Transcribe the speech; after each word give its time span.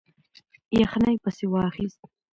یخنۍ 0.81 1.15
پسې 1.23 1.45
واخیست. 1.51 2.01